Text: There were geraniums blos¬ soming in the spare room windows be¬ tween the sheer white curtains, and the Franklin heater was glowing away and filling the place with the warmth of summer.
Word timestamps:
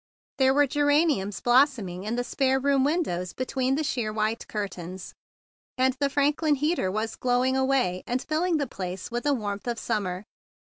There 0.39 0.51
were 0.55 0.65
geraniums 0.65 1.41
blos¬ 1.41 1.67
soming 1.77 2.05
in 2.05 2.15
the 2.15 2.23
spare 2.23 2.59
room 2.59 2.83
windows 2.83 3.33
be¬ 3.33 3.45
tween 3.47 3.75
the 3.75 3.83
sheer 3.83 4.11
white 4.11 4.47
curtains, 4.47 5.13
and 5.77 5.93
the 5.99 6.09
Franklin 6.09 6.55
heater 6.55 6.89
was 6.89 7.15
glowing 7.15 7.55
away 7.55 8.01
and 8.07 8.19
filling 8.19 8.57
the 8.57 8.65
place 8.65 9.11
with 9.11 9.25
the 9.25 9.33
warmth 9.35 9.67
of 9.67 9.77
summer. 9.77 10.25